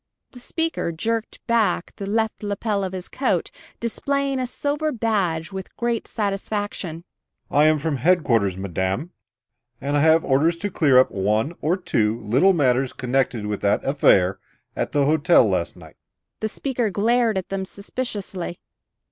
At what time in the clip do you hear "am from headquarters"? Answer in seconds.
7.65-8.57